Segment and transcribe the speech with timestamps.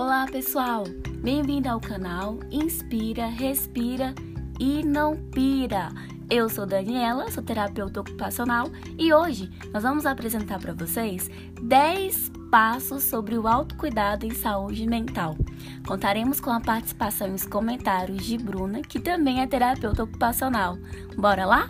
[0.00, 0.84] Olá, pessoal!
[1.24, 4.14] Bem-vindo ao canal Inspira, Respira
[4.60, 5.88] e Não Pira.
[6.30, 11.28] Eu sou Daniela, sou terapeuta ocupacional e hoje nós vamos apresentar para vocês
[11.64, 15.36] 10 passos sobre o autocuidado em saúde mental.
[15.84, 20.78] Contaremos com a participação e os comentários de Bruna, que também é terapeuta ocupacional.
[21.16, 21.68] Bora lá?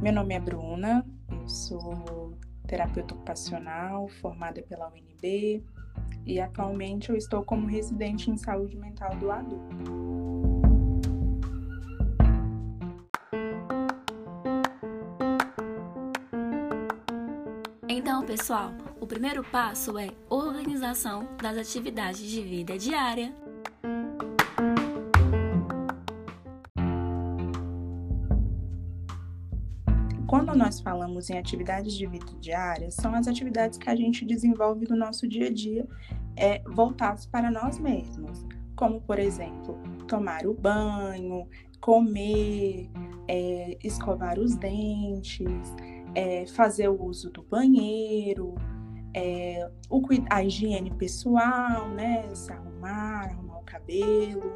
[0.00, 1.04] Meu nome é Bruna,
[1.72, 2.36] sou
[2.66, 5.64] terapeuta ocupacional formada pela UNB
[6.26, 9.76] e atualmente eu estou como residente em saúde mental do adulto.
[17.88, 23.34] Então, pessoal, o primeiro passo é organização das atividades de vida diária.
[30.52, 34.86] Quando nós falamos em atividades de vida diária, são as atividades que a gente desenvolve
[34.86, 35.88] no nosso dia a dia,
[36.36, 38.44] é, voltados para nós mesmos,
[38.76, 41.48] como, por exemplo, tomar o banho,
[41.80, 42.90] comer,
[43.26, 45.74] é, escovar os dentes,
[46.14, 48.54] é, fazer o uso do banheiro,
[49.14, 52.28] é, o, a higiene pessoal, né?
[52.34, 54.52] Se arrumar, arrumar o cabelo.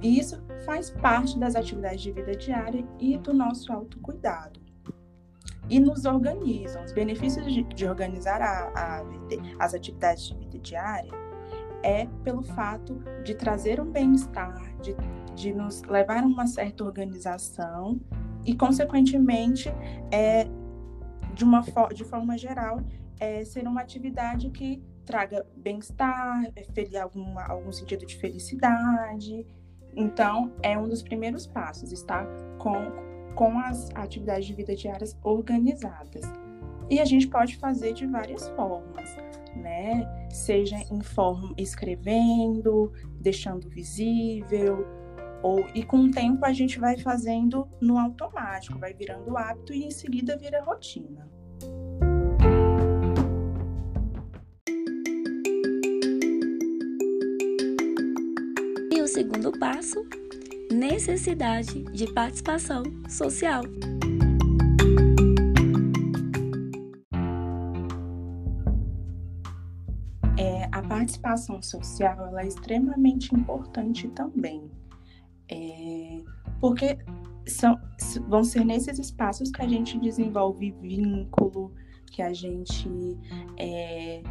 [0.00, 4.71] E isso faz parte das atividades de vida diária e do nosso autocuidado
[5.72, 6.84] e nos organizam.
[6.84, 9.04] Os benefícios de, de organizar a, a,
[9.58, 11.10] as atividades de vida diária
[11.82, 14.94] é pelo fato de trazer um bem-estar, de,
[15.34, 17.98] de nos levar a uma certa organização
[18.44, 19.70] e, consequentemente,
[20.10, 20.46] é,
[21.32, 21.62] de, uma,
[21.94, 22.78] de forma geral,
[23.18, 29.46] é, ser uma atividade que traga bem-estar, é, algum, algum sentido de felicidade.
[29.96, 32.26] Então, é um dos primeiros passos, estar
[32.58, 36.24] com com as atividades de vida diárias organizadas.
[36.90, 39.16] E a gente pode fazer de várias formas,
[39.56, 40.06] né?
[40.30, 44.86] Seja em forma escrevendo, deixando visível,
[45.42, 49.84] ou e com o tempo a gente vai fazendo no automático, vai virando hábito e
[49.84, 51.28] em seguida vira rotina.
[58.92, 60.06] E o segundo passo
[60.72, 63.62] necessidade de participação social.
[70.38, 74.70] É, a participação social é extremamente importante também,
[75.50, 76.18] é,
[76.60, 76.98] porque
[77.46, 77.78] são,
[78.28, 81.72] vão ser nesses espaços que a gente desenvolve vínculo,
[82.10, 82.88] que a gente
[83.56, 84.22] é,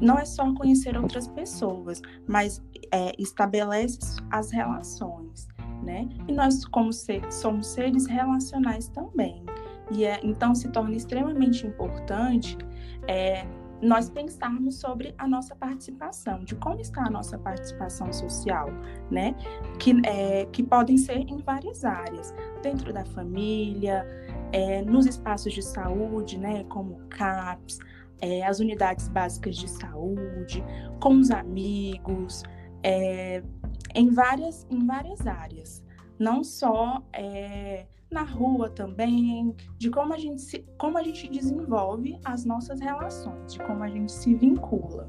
[0.00, 2.62] não é só conhecer outras pessoas, mas
[2.92, 3.98] é, estabelece
[4.30, 5.48] as relações
[5.82, 6.08] né?
[6.28, 9.44] E nós, como ser, somos seres relacionais também.
[9.90, 12.56] E é, então se torna extremamente importante
[13.06, 13.44] é,
[13.82, 18.68] nós pensarmos sobre a nossa participação, de como está a nossa participação social,
[19.10, 19.34] né?
[19.80, 22.32] Que, é, que podem ser em várias áreas,
[22.62, 24.06] dentro da família,
[24.52, 26.62] é, nos espaços de saúde, né?
[26.64, 27.80] Como CAPS,
[28.20, 30.64] é, as unidades básicas de saúde,
[31.00, 32.44] com os amigos,
[32.84, 33.42] é,
[33.94, 35.82] em várias, em várias áreas.
[36.18, 42.18] Não só é, na rua também, de como a, gente se, como a gente desenvolve
[42.24, 45.08] as nossas relações, de como a gente se vincula.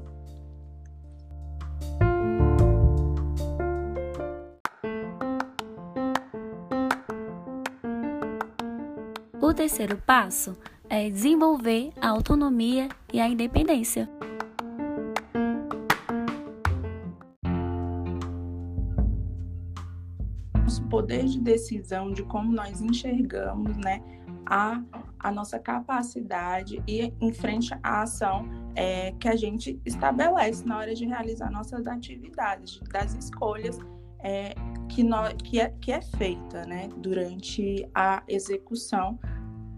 [9.40, 10.56] O terceiro passo
[10.88, 14.08] é desenvolver a autonomia e a independência.
[20.94, 24.00] Poder de decisão de como nós enxergamos né,
[24.46, 24.80] a,
[25.18, 30.94] a nossa capacidade e em frente à ação é, que a gente estabelece na hora
[30.94, 33.76] de realizar nossas atividades, das escolhas
[34.20, 34.54] é,
[34.88, 39.18] que, nós, que, é, que é feita né, durante a execução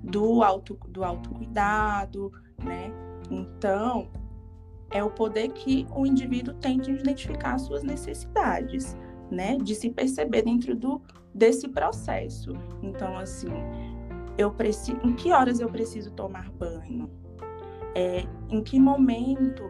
[0.04, 2.30] do, auto, do autocuidado,
[2.62, 2.92] né?
[3.30, 4.10] Então,
[4.90, 8.94] é o poder que o indivíduo tem de identificar suas necessidades
[9.30, 11.02] né, de se perceber dentro do
[11.34, 12.52] desse processo.
[12.82, 13.48] Então, assim,
[14.38, 17.10] eu preciso, em que horas eu preciso tomar banho?
[17.94, 19.68] É, em que momento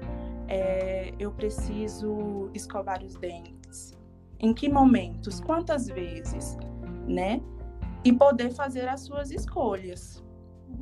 [0.49, 3.97] é, eu preciso escovar os dentes?
[4.39, 5.41] Em que momentos?
[5.41, 6.57] Quantas vezes?
[7.07, 7.41] Né?
[8.05, 10.25] E poder fazer as suas escolhas,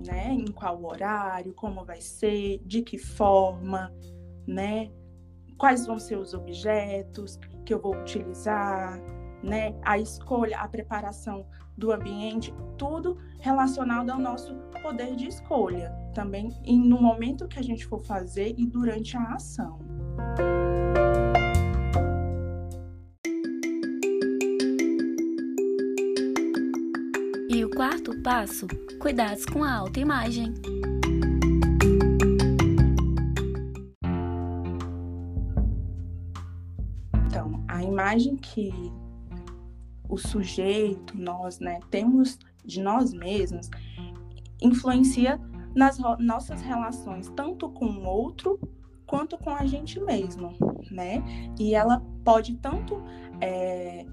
[0.06, 0.32] né?
[0.32, 3.93] Em qual horário, como vai ser, de que forma,
[4.47, 4.91] né?
[5.56, 9.00] Quais vão ser os objetos, que eu vou utilizar,
[9.43, 9.75] né?
[9.82, 11.46] A escolha, a preparação
[11.76, 17.62] do ambiente, tudo relacionado ao nosso poder de escolha, também e no momento que a
[17.62, 19.78] gente for fazer e durante a ação.
[27.49, 28.66] E o quarto passo,
[29.00, 30.52] cuidados com a autoimagem.
[30.52, 30.83] Então,
[38.14, 38.72] imagem que
[40.08, 43.69] o sujeito, nós, né, temos de nós mesmos,
[44.62, 45.40] influencia
[45.75, 48.58] nas nossas relações, tanto com o outro
[49.06, 50.52] quanto com a gente mesmo,
[50.90, 51.22] né?
[51.58, 53.02] E ela pode tanto
[53.40, 54.06] é,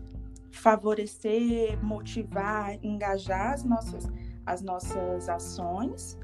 [0.51, 4.11] favorecer, motivar, engajar as nossas,
[4.45, 6.17] as nossas ações,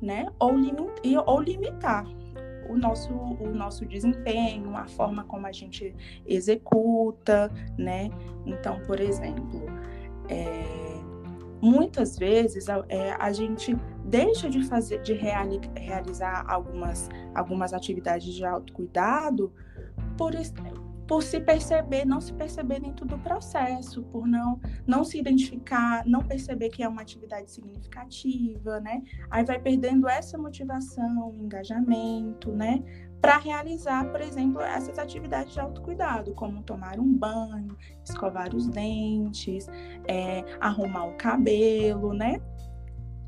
[0.00, 0.26] né?
[0.38, 0.52] Ou,
[1.26, 2.06] ou limitar
[2.68, 5.94] o nosso, o nosso desempenho, a forma como a gente
[6.26, 8.10] executa, né?
[8.46, 9.62] Então, por exemplo,
[10.28, 10.64] é,
[11.60, 18.34] muitas vezes a, é, a, gente deixa de fazer, de reali, realizar algumas, algumas atividades
[18.34, 19.52] de autocuidado
[20.16, 20.34] por,
[21.06, 26.22] por se perceber, não se perceber dentro do processo, por não, não se identificar, não
[26.22, 29.02] perceber que é uma atividade significativa, né?
[29.30, 32.82] Aí vai perdendo essa motivação, engajamento, né?
[33.20, 39.66] Para realizar, por exemplo, essas atividades de autocuidado, como tomar um banho, escovar os dentes,
[40.06, 42.40] é, arrumar o cabelo, né?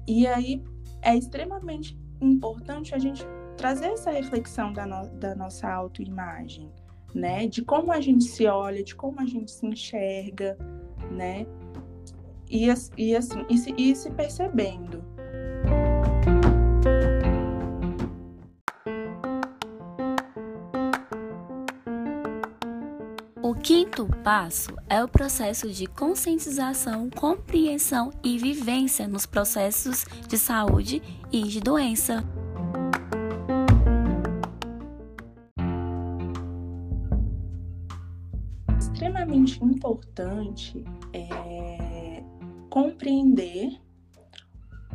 [0.07, 0.63] E aí
[1.03, 3.27] é extremamente importante a gente
[3.57, 6.71] trazer essa reflexão da, no, da nossa autoimagem
[7.15, 7.47] né?
[7.47, 10.57] De como a gente se olha, de como a gente se enxerga,
[11.11, 11.47] né?
[12.49, 12.67] E,
[12.97, 15.03] e assim, e se, e se percebendo.
[23.43, 31.01] O quinto passo é o processo de conscientização, compreensão e vivência nos processos de saúde
[31.31, 32.25] e de doença.
[39.45, 42.23] Extremamente importante é,
[42.71, 43.81] compreender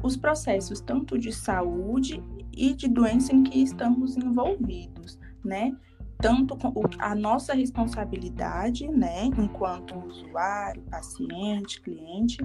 [0.03, 5.75] os processos tanto de saúde e de doença em que estamos envolvidos, né?
[6.17, 6.57] Tanto
[6.99, 12.37] a nossa responsabilidade, né, enquanto usuário, paciente, cliente,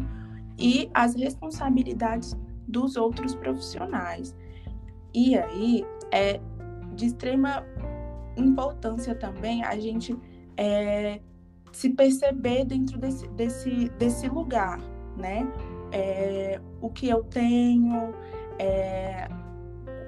[0.59, 2.35] e as responsabilidades
[2.67, 4.35] dos outros profissionais.
[5.15, 6.41] E aí é
[6.95, 7.63] de extrema
[8.37, 10.17] importância também a gente
[10.57, 11.21] é,
[11.77, 14.79] se perceber dentro desse, desse, desse lugar,
[15.15, 15.47] né?
[15.93, 18.15] É, o que eu tenho,
[18.59, 19.29] é,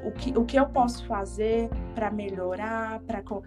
[0.03, 3.43] o, que, o que eu posso fazer para melhorar, para co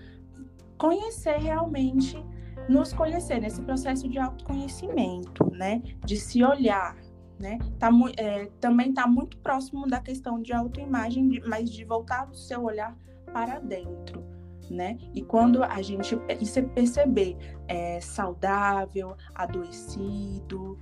[0.78, 2.24] conhecer realmente,
[2.70, 5.82] nos conhecer nesse processo de autoconhecimento, né?
[6.06, 6.96] De se olhar,
[7.40, 7.58] né?
[7.80, 12.66] Tá, é, também está muito próximo da questão de autoimagem, mas de voltar o seu
[12.66, 12.96] olhar
[13.34, 14.31] para dentro
[14.72, 14.98] né?
[15.14, 17.38] E quando a gente se perceber
[17.68, 20.80] é, saudável, adoecido.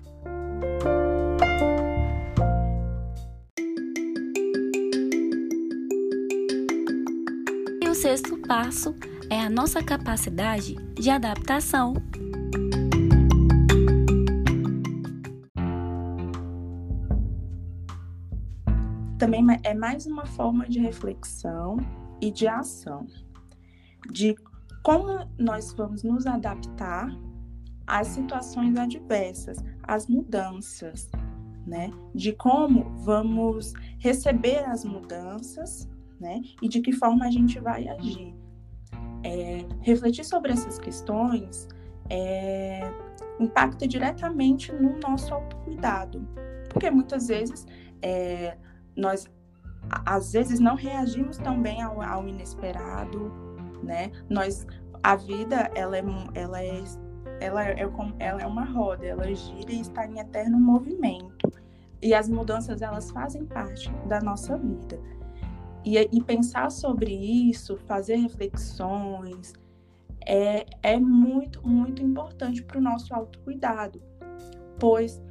[7.81, 8.95] E o sexto passo
[9.29, 11.93] é a nossa capacidade de adaptação.
[19.17, 21.77] Também é mais uma forma de reflexão
[22.21, 23.05] e de ação
[24.11, 24.35] de
[24.83, 27.09] como nós vamos nos adaptar
[27.85, 31.09] às situações adversas, às mudanças,
[31.65, 31.91] né?
[32.13, 35.87] De como vamos receber as mudanças,
[36.19, 36.41] né?
[36.61, 38.35] E de que forma a gente vai agir.
[39.23, 41.67] É, refletir sobre essas questões
[42.09, 42.89] é,
[43.39, 46.25] impacta diretamente no nosso autocuidado,
[46.69, 47.67] porque muitas vezes
[48.01, 48.57] é,
[48.95, 49.29] nós
[50.05, 53.31] às vezes não reagimos tão bem ao, ao inesperado,
[53.83, 54.11] né?
[54.29, 54.65] Nós,
[55.03, 56.83] a vida, ela é, ela é,
[57.39, 61.51] ela é, ela é uma roda, ela gira e está em eterno movimento.
[62.01, 64.99] E as mudanças, elas fazem parte da nossa vida.
[65.83, 69.53] E, e pensar sobre isso, fazer reflexões,
[70.25, 74.01] é, é muito, muito importante para o nosso autocuidado,
[74.77, 75.21] pois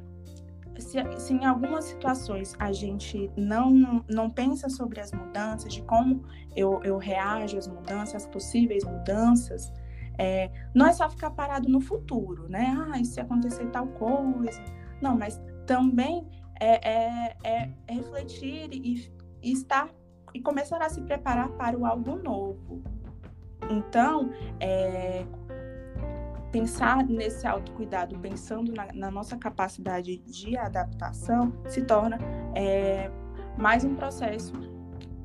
[0.81, 6.23] se, se, em algumas situações a gente não, não pensa sobre as mudanças, de como
[6.55, 9.71] eu, eu reajo às mudanças, às possíveis mudanças,
[10.17, 12.75] é, não é só ficar parado no futuro, né?
[12.91, 14.61] Ah, e se acontecer tal coisa.
[15.01, 16.27] Não, mas também
[16.59, 19.09] é, é, é refletir e,
[19.41, 19.89] e estar
[20.33, 22.83] e começar a se preparar para o algo novo.
[23.69, 25.25] Então, é,
[26.51, 32.17] pensar nesse autocuidado, pensando na, na, nossa capacidade de adaptação, se torna
[32.55, 33.09] é,
[33.57, 34.53] mais um processo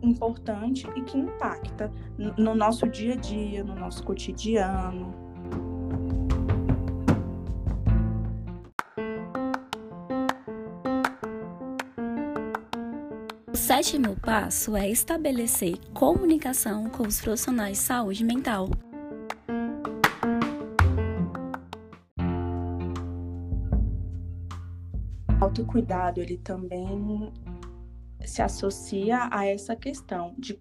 [0.02, 5.14] importante e que impacta no nosso dia a dia, no nosso cotidiano.
[13.50, 18.68] O sétimo passo é estabelecer comunicação com os profissionais de saúde mental.
[25.54, 27.32] Autocuidado, ele também
[28.24, 30.58] se associa a essa questão de,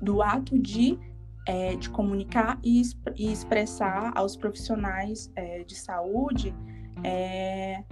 [0.00, 0.98] do ato de,
[1.46, 2.82] é, de comunicar e,
[3.16, 6.54] e, expressar aos profissionais é, de saúde
[7.02, 7.82] é,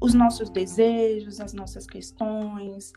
[0.00, 2.92] os nossos desejos, as nossas questões,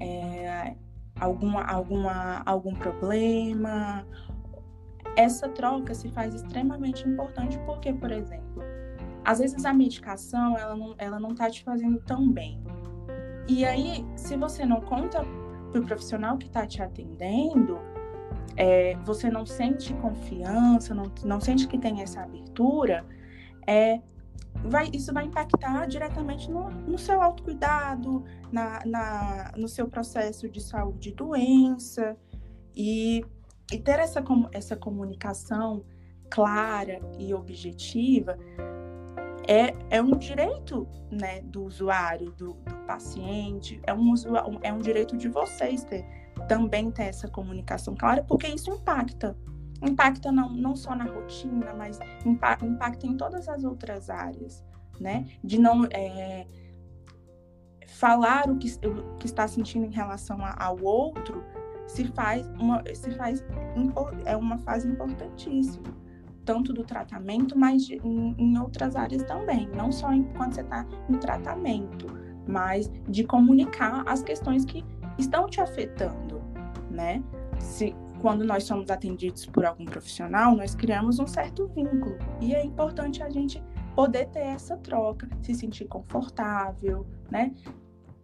[0.00, 0.76] é,
[1.18, 4.06] alguma, alguma, algum problema.
[5.16, 8.62] Essa troca se faz extremamente importante porque, por exemplo,
[9.26, 12.62] às vezes a medicação ela não, ela não tá te fazendo tão bem.
[13.48, 15.24] E aí, se você não conta
[15.72, 17.80] para o profissional que está te atendendo,
[18.56, 23.04] é, você não sente confiança, não, não sente que tem essa abertura,
[23.66, 24.00] é,
[24.64, 30.60] vai, isso vai impactar diretamente no, no seu autocuidado, na, na, no seu processo de
[30.60, 32.16] saúde e doença.
[32.76, 33.24] E,
[33.72, 35.84] e ter essa, essa comunicação
[36.30, 38.38] clara e objetiva
[39.46, 44.14] é, é um direito né, do usuário, do, do paciente, é um,
[44.62, 46.04] é um direito de vocês ter,
[46.48, 49.36] também ter essa comunicação clara, porque isso impacta.
[49.82, 54.64] Impacta não, não só na rotina, mas impacta, em todas as outras áreas,
[54.98, 55.26] né?
[55.44, 56.46] De não é,
[57.86, 61.44] falar o que, o que está sentindo em relação ao outro
[61.86, 63.44] se faz uma, se faz,
[64.24, 66.05] é uma fase importantíssima
[66.46, 70.62] tanto do tratamento, mas de, em, em, outras áreas também, não só em, quando você
[70.62, 72.06] está em tratamento,
[72.46, 74.82] mas de comunicar as questões que
[75.18, 76.40] estão te afetando,
[76.88, 77.22] né?
[77.58, 82.64] Se quando nós somos atendidos por algum profissional, nós criamos um certo vínculo e é
[82.64, 83.62] importante a gente
[83.94, 87.52] poder ter essa troca, se sentir confortável, né?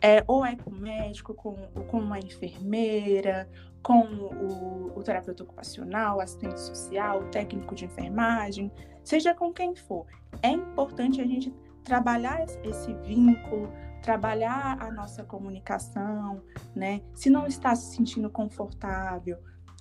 [0.00, 1.54] É, ou é com o médico, com,
[1.88, 3.48] com uma enfermeira,
[3.82, 8.70] com o, o terapeuta ocupacional, assistente social, técnico de enfermagem,
[9.02, 10.06] seja com quem for.
[10.42, 11.52] É importante a gente
[11.84, 13.72] trabalhar esse vínculo,
[14.02, 16.42] trabalhar a nossa comunicação,
[16.74, 17.02] né?
[17.14, 19.38] Se não está se sentindo confortável,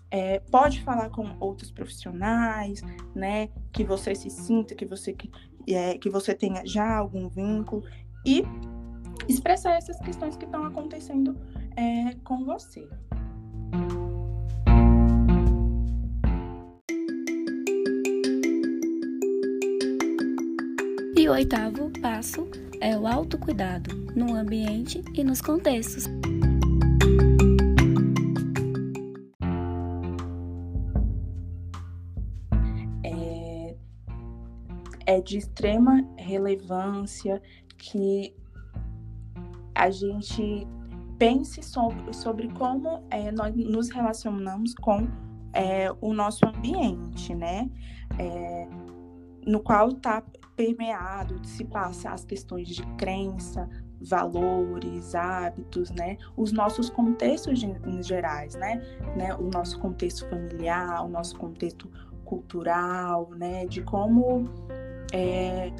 [0.09, 2.81] é, pode falar com outros profissionais,
[3.15, 3.49] né?
[3.71, 5.31] Que você se sinta, que você que,
[5.67, 7.83] é, que você tenha já algum vínculo
[8.25, 8.43] e
[9.27, 11.37] expressar essas questões que estão acontecendo
[11.75, 12.87] é, com você.
[21.31, 22.45] O oitavo passo
[22.81, 26.03] é o autocuidado no ambiente e nos contextos.
[33.05, 33.75] É,
[35.05, 37.41] é de extrema relevância
[37.77, 38.35] que
[39.73, 40.67] a gente
[41.17, 45.07] pense sobre, sobre como é, nós nos relacionamos com
[45.53, 47.69] é, o nosso ambiente, né?
[48.19, 48.67] É,
[49.45, 50.23] no qual está
[50.55, 53.67] permeado, se passa as questões de crença,
[54.01, 56.17] valores, hábitos, né?
[56.35, 58.81] Os nossos contextos em gerais, né?
[59.15, 59.33] né?
[59.35, 61.89] O nosso contexto familiar, o nosso contexto
[62.25, 63.65] cultural, né?
[63.65, 64.45] De como
[65.13, 65.71] é,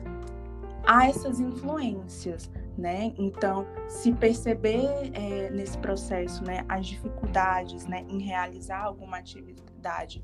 [0.86, 3.14] há essas influências, né?
[3.18, 10.24] Então, se perceber é, nesse processo, né, as dificuldades, né, em realizar alguma atividade,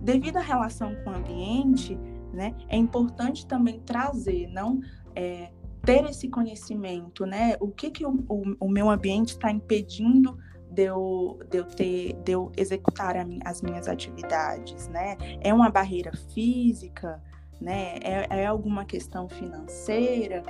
[0.00, 1.98] devido à relação com o ambiente,
[2.36, 4.80] né, é importante também trazer, não
[5.14, 5.50] é,
[5.86, 7.54] ter esse conhecimento, né?
[7.60, 10.36] O que que o, o, o meu ambiente está impedindo
[10.70, 13.14] de eu, de eu ter, de eu executar
[13.44, 15.16] as minhas atividades, né?
[15.40, 17.22] É uma barreira física,
[17.60, 17.98] né?
[18.02, 20.42] É, é alguma questão financeira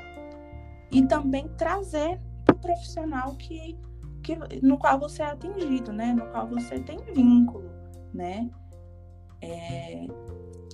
[0.90, 3.78] e também trazer para o profissional que,
[4.23, 6.14] que, no qual você é atendido, né?
[6.14, 7.71] No qual você tem vínculo,
[8.12, 8.50] né?
[9.43, 10.07] É,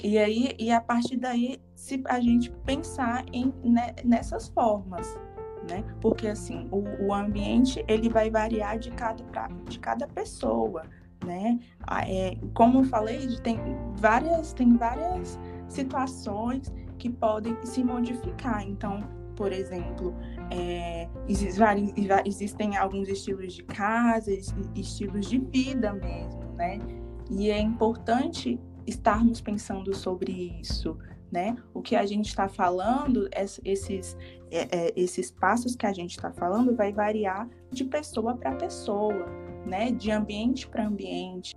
[0.02, 5.16] e aí, e a partir daí, se a gente pensar em, né, nessas formas,
[5.68, 5.84] né?
[6.00, 9.22] Porque assim, o, o, ambiente ele vai variar de cada,
[9.68, 10.82] de cada pessoa,
[11.24, 11.58] né?
[12.06, 13.58] É, como eu falei, tem
[13.94, 18.62] várias, tem várias situações que podem se modificar.
[18.66, 19.00] Então,
[19.36, 20.14] por exemplo,
[20.50, 21.08] é,
[22.24, 24.32] existem alguns estilos de casa,
[24.74, 26.78] estilos de vida mesmo, né?
[27.30, 30.96] E é importante estarmos pensando sobre isso,
[31.30, 31.56] né?
[31.72, 34.16] O que a gente está falando, esses,
[34.50, 39.26] é, é, esses passos que a gente está falando, vai variar de pessoa para pessoa,
[39.66, 39.90] né?
[39.90, 41.56] De ambiente para ambiente.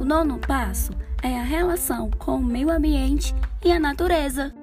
[0.00, 0.92] O nono passo
[1.22, 3.32] é a relação com o meio ambiente
[3.64, 4.61] e a natureza.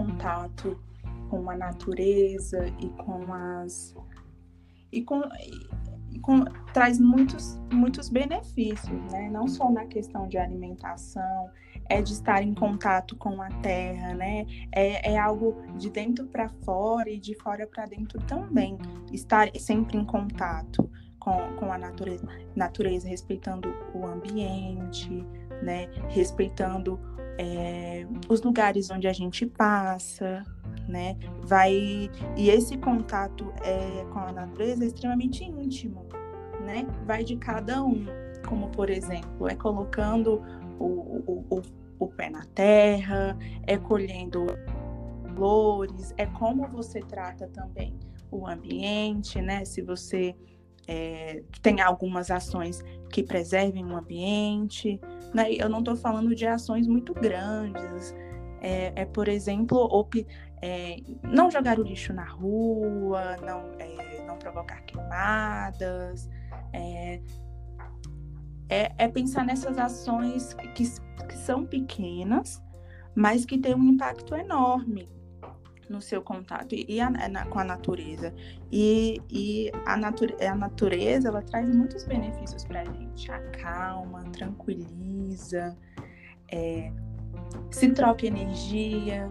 [0.00, 0.78] Contato
[1.28, 3.94] com a natureza e com as
[4.92, 5.22] e com,
[6.10, 9.30] e com traz muitos muitos benefícios, né?
[9.30, 11.50] Não só na questão de alimentação,
[11.88, 14.46] é de estar em contato com a terra, né?
[14.72, 18.76] É, é algo de dentro para fora e de fora para dentro também.
[19.12, 20.90] Estar sempre em contato
[21.20, 22.26] com, com a natureza,
[22.56, 25.24] natureza, respeitando o ambiente,
[25.62, 25.88] né?
[26.08, 26.98] Respeitando
[27.40, 30.42] é, os lugares onde a gente passa,
[30.86, 31.16] né?
[31.40, 36.04] Vai e esse contato é, com a natureza é extremamente íntimo,
[36.66, 36.86] né?
[37.06, 38.04] Vai de cada um,
[38.46, 40.42] como por exemplo, é colocando
[40.78, 41.62] o, o, o,
[41.98, 44.46] o pé na terra, é colhendo
[45.34, 47.94] flores, é como você trata também
[48.30, 49.64] o ambiente, né?
[49.64, 50.36] Se você
[50.86, 55.00] é, tem algumas ações que preservem o ambiente,
[55.34, 55.52] né?
[55.52, 58.14] Eu não estou falando de ações muito grandes,
[58.60, 60.08] é, é por exemplo,
[60.62, 66.28] é, não jogar o lixo na rua, não, é, não provocar queimadas,
[66.72, 67.20] é,
[68.68, 72.62] é, é pensar nessas ações que, que são pequenas,
[73.14, 75.19] mas que têm um impacto enorme
[75.90, 78.32] no seu contato e a, na, com a natureza.
[78.70, 83.30] E, e a, nature, a natureza, ela traz muitos benefícios para a gente.
[83.30, 85.76] Acalma, tranquiliza,
[86.50, 86.92] é,
[87.70, 89.28] se troca energia,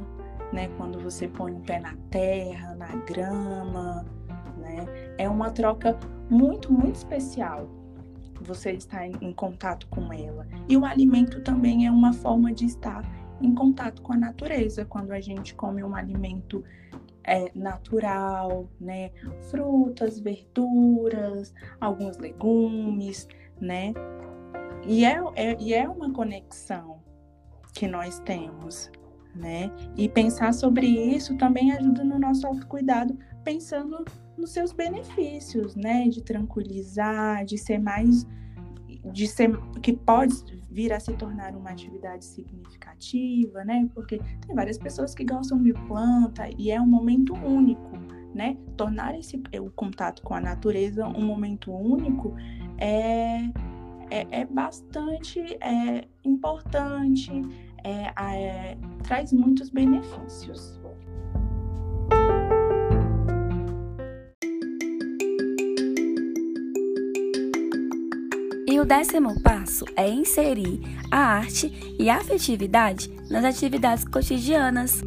[0.52, 0.68] né?
[0.78, 4.06] Quando você põe o pé na terra, na grama,
[4.58, 4.86] né?
[5.18, 5.98] É uma troca
[6.30, 7.68] muito, muito especial
[8.42, 10.48] você está em contato com ela.
[10.68, 13.04] E o alimento também é uma forma de estar
[13.42, 16.64] em contato com a natureza, quando a gente come um alimento
[17.24, 19.12] é, natural, né?
[19.50, 23.28] Frutas, verduras, alguns legumes,
[23.60, 23.94] né?
[24.88, 27.00] E é, é, e é uma conexão
[27.74, 28.92] que nós temos,
[29.36, 29.72] né?
[29.96, 34.04] E pensar sobre isso também ajuda no nosso autocuidado, pensando
[34.38, 36.08] nos seus benefícios, né?
[36.08, 38.26] De tranquilizar, de ser mais,
[39.12, 40.36] de ser que pode
[40.70, 43.90] vir a se tornar uma atividade significativa, né?
[43.94, 47.98] Porque tem várias pessoas que gostam de planta e é um momento único,
[48.34, 48.58] né?
[48.78, 52.36] Tornar esse o contato com a natureza um momento único
[52.78, 53.50] é
[54.12, 57.32] é, é bastante é, importante,
[57.84, 60.80] é, é, traz muitos benefícios.
[68.80, 70.80] O décimo passo é inserir
[71.12, 75.02] a arte e a afetividade nas atividades cotidianas.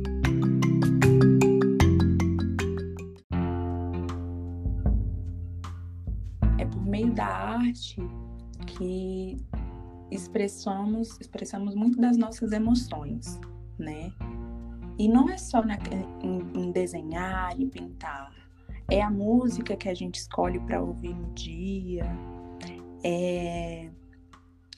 [6.59, 7.97] É por meio da arte
[8.67, 9.39] que
[10.11, 13.41] expressamos, expressamos muito das nossas emoções,
[13.79, 14.13] né?
[14.99, 15.79] E não é só na,
[16.23, 18.35] em, em desenhar e pintar,
[18.91, 22.05] é a música que a gente escolhe para ouvir no dia,
[23.03, 23.89] é,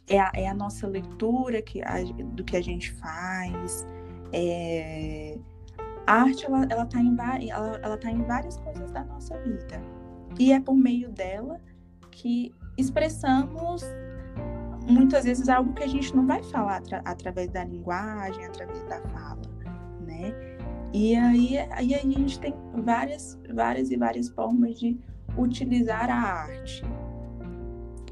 [0.08, 3.86] é, a, é a nossa leitura que a, do que a gente faz.
[4.32, 5.38] É,
[6.06, 7.16] a arte ela, ela, tá em,
[7.48, 9.80] ela, ela tá em várias coisas da nossa vida.
[10.38, 11.60] E é por meio dela
[12.10, 13.82] que expressamos
[14.86, 19.00] muitas vezes algo que a gente não vai falar atra, através da linguagem, através da
[19.08, 19.40] fala,
[20.00, 20.34] né?
[20.92, 24.98] E aí, aí a gente tem várias, várias e várias formas de
[25.36, 26.84] utilizar a arte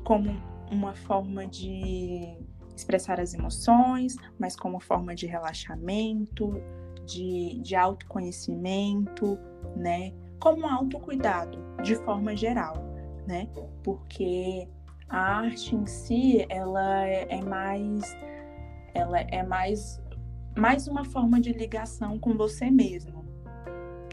[0.04, 0.30] como
[0.70, 2.36] uma forma de
[2.74, 6.60] expressar as emoções, mas como forma de relaxamento,
[7.06, 9.38] de, de autoconhecimento,
[9.76, 10.12] né?
[10.40, 12.74] Como autocuidado, de forma geral,
[13.26, 13.48] né?
[13.82, 14.68] Porque
[15.08, 18.16] a arte em si, ela é, é mais
[18.94, 20.02] ela é mais
[20.56, 23.24] mais uma forma de ligação com você mesmo,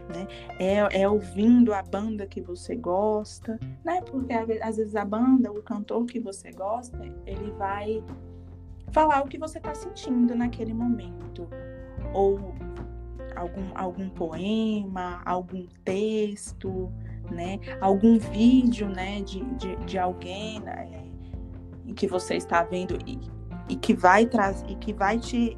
[0.08, 0.28] né?
[0.58, 4.02] É, é ouvindo a banda que você gosta, né?
[4.04, 8.04] Porque às vezes a banda, o cantor que você gosta, ele vai
[8.92, 11.50] falar o que você está sentindo naquele momento.
[12.14, 12.54] Ou
[13.36, 16.92] algum, algum poema, algum texto,
[17.32, 17.60] né?
[17.82, 19.22] Algum vídeo, né?
[19.22, 21.04] De, de, de alguém né?
[21.96, 23.20] que você está vendo e,
[23.68, 25.58] e que vai trazer e que vai te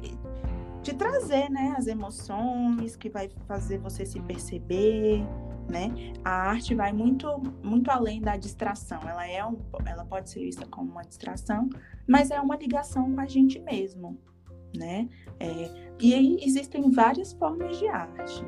[0.82, 5.24] de trazer, né, as emoções, que vai fazer você se perceber,
[5.68, 5.88] né?
[6.24, 7.26] A arte vai muito
[7.62, 9.00] muito além da distração.
[9.08, 11.68] Ela é um, ela pode ser vista como uma distração,
[12.06, 14.18] mas é uma ligação com a gente mesmo,
[14.76, 15.08] né?
[15.38, 18.44] É, e aí existem várias formas de arte,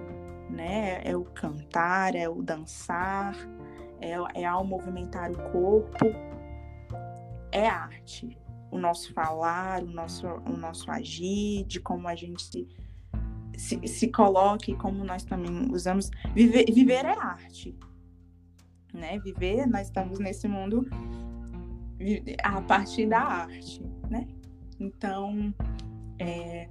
[0.51, 1.01] né?
[1.05, 3.37] É o cantar, é o dançar,
[4.01, 6.07] é, é ao movimentar o corpo,
[7.51, 8.37] é arte.
[8.71, 12.69] O nosso falar, o nosso, o nosso agir, de como a gente se,
[13.57, 16.11] se, se coloque, como nós também usamos.
[16.35, 17.77] Viver, viver é arte.
[18.93, 19.19] Né?
[19.19, 20.89] Viver, nós estamos nesse mundo
[22.43, 24.27] a partir da arte, né?
[24.79, 25.55] Então,
[26.19, 26.69] é,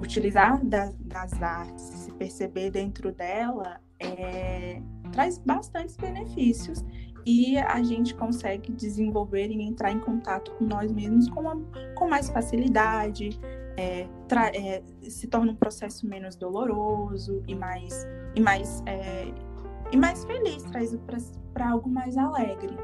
[0.00, 4.80] utilizar das, das artes, se perceber dentro dela, é,
[5.12, 6.84] traz bastantes benefícios
[7.26, 11.56] e a gente consegue desenvolver e entrar em contato com nós mesmos com, uma,
[11.94, 13.38] com mais facilidade,
[13.76, 14.06] é,
[14.54, 19.32] é, se torna um processo menos doloroso e mais, e mais, é,
[19.90, 20.96] e mais feliz, traz
[21.52, 22.76] para algo mais alegre.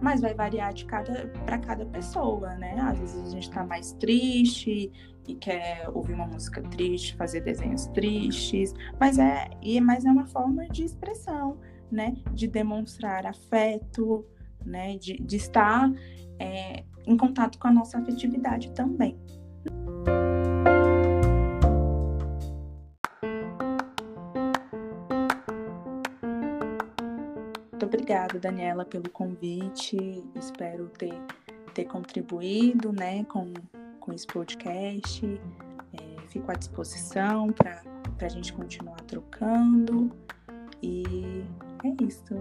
[0.00, 2.74] Mas vai variar de cada para cada pessoa, né?
[2.80, 4.90] Às vezes a gente está mais triste
[5.28, 10.26] e quer ouvir uma música triste, fazer desenhos tristes, mas é, e, mas é uma
[10.26, 11.58] forma de expressão
[11.90, 14.24] né, de demonstrar afeto,
[14.64, 15.90] né, de, de estar
[16.38, 19.18] é, em contato com a nossa afetividade também.
[27.80, 30.22] Muito obrigada, Daniela, pelo convite.
[30.34, 31.18] Espero ter,
[31.72, 33.54] ter contribuído né, com,
[33.98, 35.40] com esse podcast.
[35.94, 37.80] É, fico à disposição para
[38.20, 40.12] a gente continuar trocando.
[40.82, 41.42] E
[41.82, 42.34] é isso.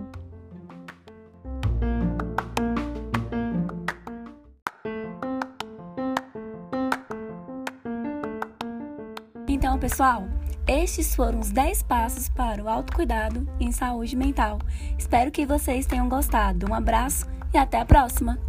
[9.47, 10.27] Então, pessoal,
[10.69, 14.59] estes foram os 10 passos para o autocuidado em saúde mental.
[14.97, 16.69] Espero que vocês tenham gostado.
[16.69, 18.48] Um abraço e até a próxima!